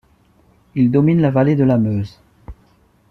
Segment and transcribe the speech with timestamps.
[0.73, 2.17] Il domine la vallée de la Meuse.